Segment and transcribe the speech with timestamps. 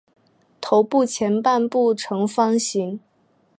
[0.59, 2.99] 头部前半部呈方形。